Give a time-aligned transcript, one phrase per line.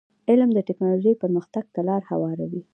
[0.29, 2.61] علم د ټکنالوژی پرمختګ ته لار هواروي.